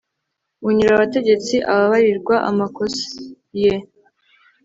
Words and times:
unyura 0.67 0.91
abategetsi 0.95 1.55
ababarirwa 1.71 2.35
amakosa 2.49 3.03
ye 3.61 3.73